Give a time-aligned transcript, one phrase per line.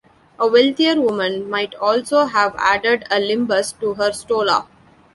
[0.39, 4.65] A wealthier woman might also have added a limbus to her stola.